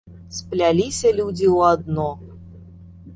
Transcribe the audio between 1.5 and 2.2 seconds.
ў адно.